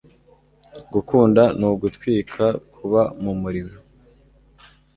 Gukunda 0.93 1.43
ni 1.57 1.65
ugutwika 1.71 2.45
kuba 2.75 3.01
mu 3.23 3.31
muriro 3.41 3.77